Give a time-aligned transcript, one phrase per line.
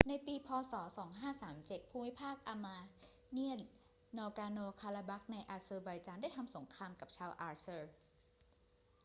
[0.09, 0.49] ในปี พ.
[0.71, 0.73] ศ.
[0.99, 2.77] 2537 ภูมิภาคอาร์มา
[3.31, 3.59] เนียน
[4.17, 7.91] นากอร์โน-คาราบัคในอาเซอร์ไบจานได้ทำสงครามกับชาวอาเซอร์